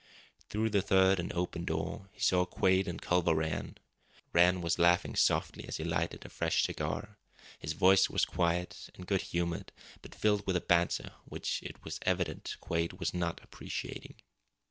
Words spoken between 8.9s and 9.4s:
and good